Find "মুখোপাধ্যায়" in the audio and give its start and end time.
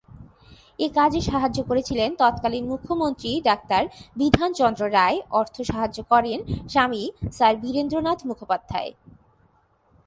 8.25-8.91